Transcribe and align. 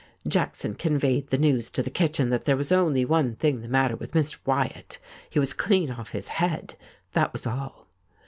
Jackson 0.27 0.73
conveyed 0.73 1.27
the 1.27 1.37
news 1.37 1.69
to 1.69 1.83
the 1.83 1.91
kitchen 1.91 2.31
that 2.31 2.45
there 2.45 2.57
was 2.57 2.71
only 2.71 3.05
one 3.05 3.35
thing 3.35 3.61
the 3.61 3.67
matter 3.67 3.95
with 3.95 4.13
Mr. 4.13 4.39
Wyatt— 4.47 4.97
he 5.29 5.37
was 5.37 5.53
clean 5.53 5.91
off 5.91 6.09
his 6.11 6.27
head, 6.29 6.73
thatwas 7.13 7.45
all. 7.45 7.85